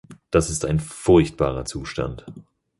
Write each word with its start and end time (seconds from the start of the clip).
Das 0.31 0.49
ist 0.49 0.65
ein 0.65 0.79
furchtbarer 0.79 1.63
Zustand. 1.65 2.25